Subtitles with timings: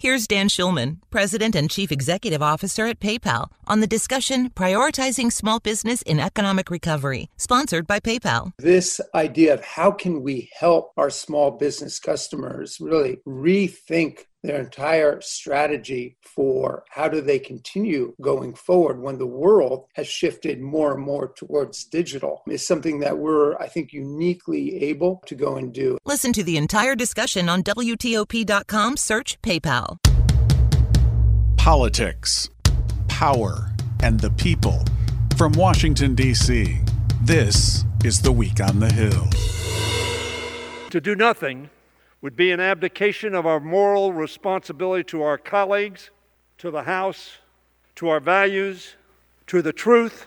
[0.00, 5.58] Here's Dan Schulman, President and Chief Executive Officer at PayPal, on the discussion Prioritizing Small
[5.58, 8.52] Business in Economic Recovery, sponsored by PayPal.
[8.58, 15.20] This idea of how can we help our small business customers really rethink their entire
[15.20, 21.02] strategy for how do they continue going forward when the world has shifted more and
[21.02, 25.98] more towards digital is something that we're i think uniquely able to go and do.
[26.04, 29.98] Listen to the entire discussion on wtop.com search paypal.
[31.56, 32.48] Politics
[33.08, 34.84] power and the people
[35.36, 36.78] from washington d.c
[37.22, 39.28] this is the week on the hill.
[40.90, 41.68] To do nothing
[42.20, 46.10] would be an abdication of our moral responsibility to our colleagues,
[46.58, 47.38] to the House,
[47.96, 48.96] to our values,
[49.46, 50.26] to the truth,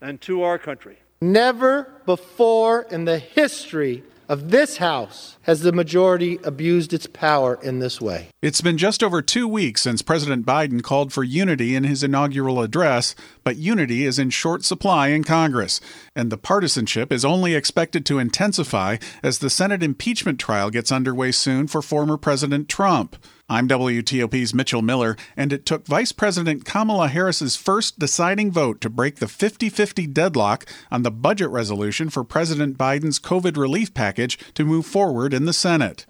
[0.00, 0.98] and to our country.
[1.20, 4.02] Never before in the history
[4.32, 8.28] of this House has the majority abused its power in this way.
[8.40, 12.62] It's been just over two weeks since President Biden called for unity in his inaugural
[12.62, 15.82] address, but unity is in short supply in Congress,
[16.16, 21.30] and the partisanship is only expected to intensify as the Senate impeachment trial gets underway
[21.30, 23.16] soon for former President Trump.
[23.52, 28.88] I'm WTOP's Mitchell Miller, and it took Vice President Kamala Harris's first deciding vote to
[28.88, 34.38] break the 50 50 deadlock on the budget resolution for President Biden's COVID relief package
[34.54, 36.06] to move forward in the Senate.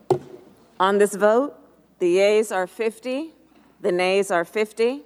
[0.78, 1.58] On this vote,
[1.98, 3.32] the yeas are 50,
[3.80, 5.02] the nays are 50,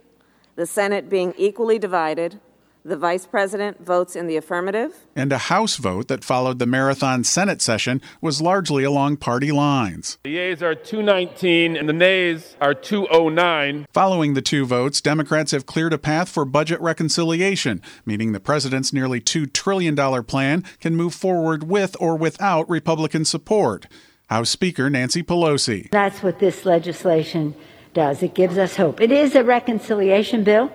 [0.57, 2.39] the Senate being equally divided
[2.87, 5.06] the Vice President votes in the affirmative.
[5.17, 10.19] And a House vote that followed the marathon Senate session was largely along party lines.
[10.23, 13.87] The yeas are 219 and the nays are 209.
[13.92, 18.92] Following the two votes, Democrats have cleared a path for budget reconciliation, meaning the president's
[18.92, 23.87] nearly $2 trillion plan can move forward with or without Republican support.
[24.29, 25.91] House Speaker Nancy Pelosi.
[25.91, 27.55] That's what this legislation
[27.95, 28.23] does.
[28.23, 29.01] It gives us hope.
[29.01, 30.70] It is a reconciliation bill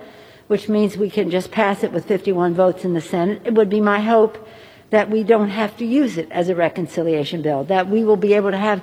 [0.52, 3.40] which means we can just pass it with 51 votes in the Senate.
[3.46, 4.46] It would be my hope
[4.90, 8.34] that we don't have to use it as a reconciliation bill, that we will be
[8.34, 8.82] able to have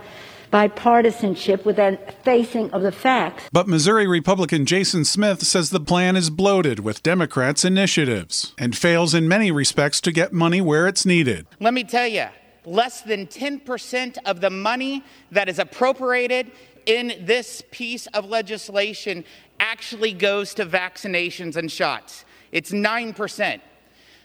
[0.52, 3.44] bipartisanship with that facing of the facts.
[3.54, 9.14] But Missouri Republican Jason Smith says the plan is bloated with Democrats' initiatives and fails
[9.14, 11.46] in many respects to get money where it's needed.
[11.60, 12.30] Let me tell you,
[12.66, 16.50] less than 10% of the money that is appropriated
[16.88, 19.24] in this piece of legislation
[19.60, 22.26] actually goes to vaccinations and shots.
[22.52, 23.62] It's 9%.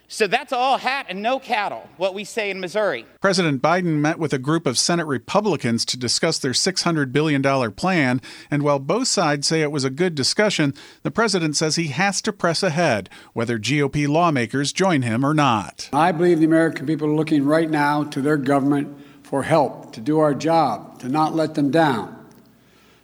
[0.06, 3.06] So that's all hat and no cattle, what we say in Missouri.
[3.22, 8.20] President Biden met with a group of Senate Republicans to discuss their $600 billion plan.
[8.50, 12.20] And while both sides say it was a good discussion, the president says he has
[12.22, 15.88] to press ahead, whether GOP lawmakers join him or not.
[15.92, 20.00] I believe the American people are looking right now to their government for help to
[20.00, 22.14] do our job, to not let them down.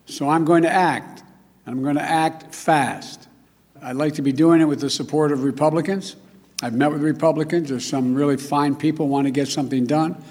[0.05, 1.23] So I'm going to act.
[1.67, 3.29] I'm going to act fast.
[3.83, 6.17] I'd like to be doing it with the support of Republicans.
[6.63, 7.71] I've met with Republicans.
[7.71, 10.23] There's some really fine people want to get something done,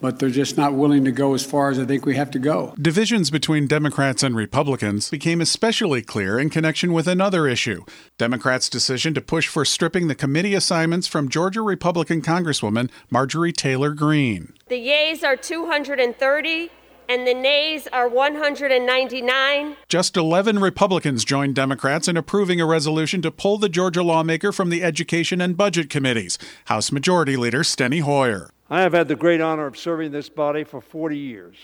[0.00, 2.38] but they're just not willing to go as far as I think we have to
[2.38, 2.74] go.
[2.80, 7.84] Divisions between Democrats and Republicans became especially clear in connection with another issue
[8.16, 13.92] Democrats' decision to push for stripping the committee assignments from Georgia Republican Congresswoman Marjorie Taylor
[13.92, 14.54] Greene.
[14.68, 16.70] The yeas are 230
[17.08, 19.76] and the nays are 199.
[19.88, 24.68] Just 11 Republicans joined Democrats in approving a resolution to pull the Georgia lawmaker from
[24.68, 26.38] the Education and Budget Committees.
[26.66, 28.50] House Majority Leader Steny Hoyer.
[28.68, 31.56] I have had the great honor of serving this body for 40 years.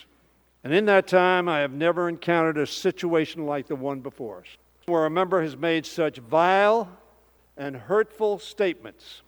[0.65, 4.57] And in that time, I have never encountered a situation like the one before us,
[4.87, 6.89] where a member has made such vile
[7.59, 9.21] and hurtful statements,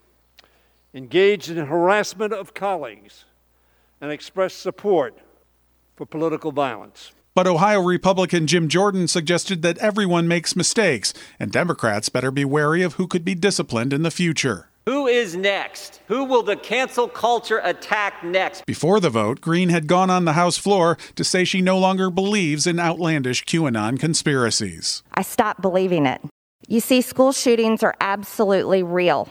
[0.94, 3.26] engaged in harassment of colleagues,
[4.00, 5.18] and expressed support
[5.96, 7.12] for political violence.
[7.34, 12.82] But Ohio Republican Jim Jordan suggested that everyone makes mistakes, and Democrats better be wary
[12.82, 14.68] of who could be disciplined in the future.
[14.86, 16.00] Who is next?
[16.06, 18.64] Who will the cancel culture attack next?
[18.66, 22.08] Before the vote, Greene had gone on the House floor to say she no longer
[22.08, 25.02] believes in outlandish QAnon conspiracies.
[25.12, 26.22] I stopped believing it.
[26.68, 29.28] You see, school shootings are absolutely real.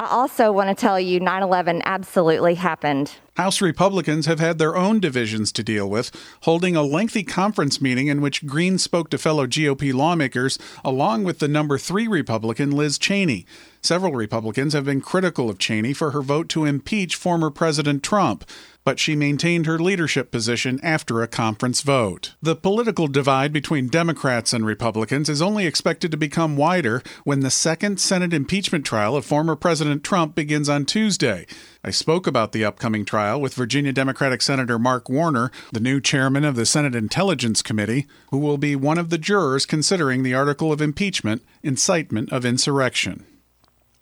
[0.00, 3.12] I also want to tell you 9 11 absolutely happened.
[3.38, 6.10] House Republicans have had their own divisions to deal with,
[6.42, 11.38] holding a lengthy conference meeting in which Greene spoke to fellow GOP lawmakers, along with
[11.38, 13.46] the number three Republican Liz Cheney.
[13.80, 18.44] Several Republicans have been critical of Cheney for her vote to impeach former President Trump,
[18.84, 22.34] but she maintained her leadership position after a conference vote.
[22.42, 27.50] The political divide between Democrats and Republicans is only expected to become wider when the
[27.50, 31.46] second Senate impeachment trial of former President Trump begins on Tuesday.
[31.84, 36.44] I spoke about the upcoming trial with Virginia Democratic Senator Mark Warner, the new chairman
[36.44, 40.72] of the Senate Intelligence Committee, who will be one of the jurors considering the article
[40.72, 43.24] of impeachment, incitement of insurrection.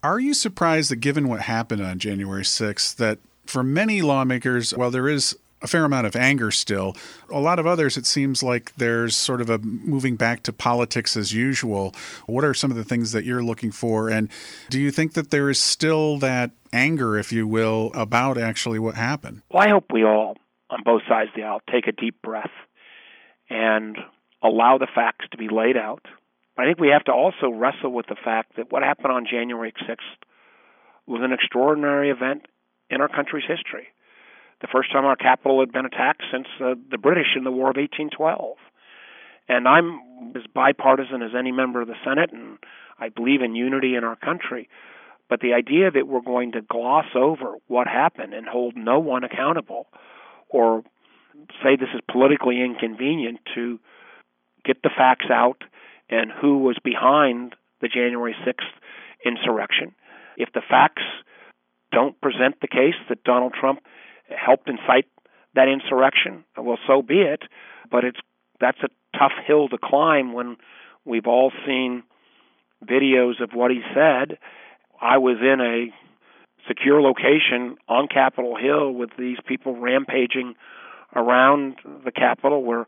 [0.03, 4.91] Are you surprised that given what happened on January 6th, that for many lawmakers, while
[4.91, 6.97] there is a fair amount of anger still.
[7.31, 11.17] A lot of others, it seems like there's sort of a moving back to politics
[11.17, 11.95] as usual.
[12.27, 14.09] What are some of the things that you're looking for?
[14.09, 14.29] And
[14.69, 18.95] do you think that there is still that anger, if you will, about actually what
[18.95, 19.43] happened?
[19.51, 20.37] Well, I hope we all,
[20.71, 22.51] on both sides of the aisle, take a deep breath
[23.49, 23.97] and
[24.43, 26.05] allow the facts to be laid out.
[26.59, 29.73] I think we have to also wrestle with the fact that what happened on January
[29.89, 29.97] 6th
[31.07, 32.47] was an extraordinary event
[32.89, 33.89] in our country's history
[34.61, 37.71] the first time our Capitol had been attacked since uh, the British in the War
[37.71, 38.57] of 1812.
[39.49, 40.01] And I'm
[40.35, 42.59] as bipartisan as any member of the Senate, and
[42.99, 44.69] I believe in unity in our country.
[45.29, 49.25] But the idea that we're going to gloss over what happened and hold no one
[49.25, 49.87] accountable,
[50.49, 50.83] or
[51.63, 53.79] say this is politically inconvenient to
[54.65, 55.63] get the facts out
[56.09, 58.65] and who was behind the January 6th
[59.25, 59.95] insurrection.
[60.37, 61.03] If the facts
[61.93, 63.81] don't present the case that Donald Trump
[64.29, 65.07] helped incite
[65.55, 67.43] that insurrection, well, so be it.
[67.91, 68.19] But it's
[68.61, 68.89] that's a
[69.19, 70.57] tough hill to climb when
[71.05, 72.03] we've all seen
[72.85, 74.39] videos of what he said.
[75.01, 75.93] I was in a
[76.69, 80.55] secure location on Capitol Hill with these people rampaging
[81.15, 82.87] around the Capitol where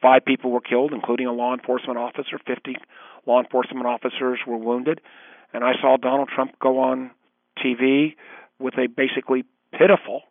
[0.00, 2.38] five people were killed, including a law enforcement officer.
[2.46, 2.76] 50
[3.26, 5.00] law enforcement officers were wounded.
[5.52, 7.10] And I saw Donald Trump go on
[7.64, 8.16] TV
[8.58, 10.22] with a basically pitiful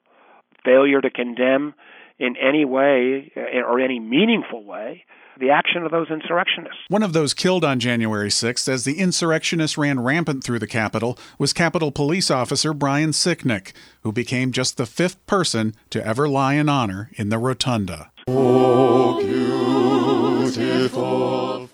[0.64, 1.74] failure to condemn
[2.20, 5.06] in any way uh, or any meaningful way
[5.40, 6.82] the action of those insurrectionists.
[6.88, 11.18] One of those killed on January 6th as the insurrectionists ran rampant through the Capitol
[11.40, 13.72] was Capitol Police Officer Brian Sicknick,
[14.02, 18.12] who became just the fifth person to ever lie in honor in the rotunda.
[18.28, 18.92] Oh,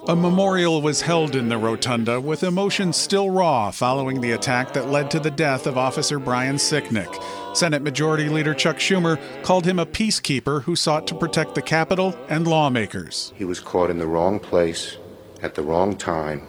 [0.08, 4.90] a memorial was held in the rotunda with emotions still raw following the attack that
[4.90, 7.22] led to the death of Officer Brian Sicknick.
[7.54, 12.18] Senate Majority Leader Chuck Schumer called him a peacekeeper who sought to protect the Capitol
[12.30, 13.34] and lawmakers.
[13.36, 14.96] He was caught in the wrong place
[15.42, 16.48] at the wrong time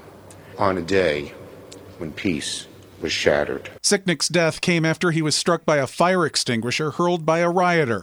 [0.56, 1.32] on a day
[1.98, 2.68] when peace
[3.00, 3.70] was shattered.
[3.82, 8.02] Sicknick's death came after he was struck by a fire extinguisher hurled by a rioter.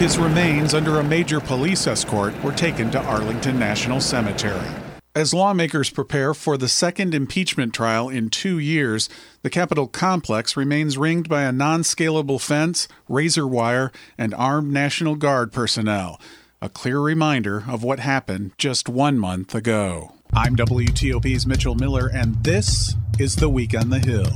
[0.00, 4.66] His remains, under a major police escort, were taken to Arlington National Cemetery.
[5.14, 9.10] As lawmakers prepare for the second impeachment trial in two years,
[9.42, 15.16] the Capitol complex remains ringed by a non scalable fence, razor wire, and armed National
[15.16, 16.18] Guard personnel.
[16.62, 20.14] A clear reminder of what happened just one month ago.
[20.32, 24.32] I'm WTOP's Mitchell Miller, and this is The Week on the Hill.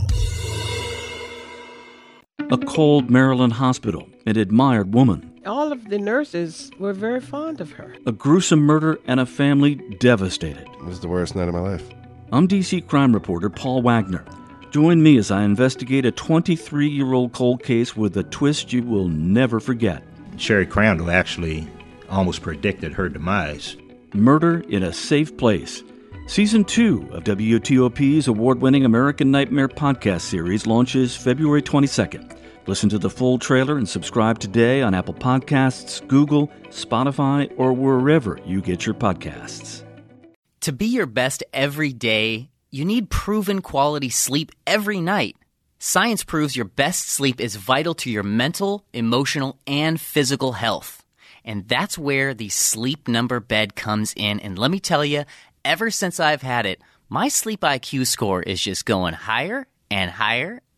[2.51, 5.31] A cold Maryland hospital, an admired woman
[5.75, 7.97] of the nurses were very fond of her.
[8.07, 10.63] A gruesome murder and a family devastated.
[10.63, 11.85] It was the worst night of my life.
[12.31, 14.25] I'm DC crime reporter Paul Wagner.
[14.71, 18.85] Join me as I investigate a 23 year old cold case with a twist you
[18.85, 20.05] will never forget.
[20.37, 21.67] Sherry Crandall actually
[22.09, 23.77] almost predicted her demise.
[24.13, 25.83] Murder in a Safe Place.
[26.29, 32.34] Season 2 of WTOP's award winning American Nightmare podcast series launches February 22nd.
[32.67, 38.39] Listen to the full trailer and subscribe today on Apple Podcasts, Google, Spotify, or wherever
[38.47, 39.83] you get your podcasts.
[40.63, 45.37] To be your best every day, you need proven quality sleep every night.
[45.79, 51.05] Science proves your best sleep is vital to your mental, emotional, and physical health.
[51.45, 54.41] And that's where the Sleep Number bed comes in.
[54.41, 55.25] And let me tell you,
[55.67, 60.63] ever since I've had it, my sleep IQ score is just going higher and higher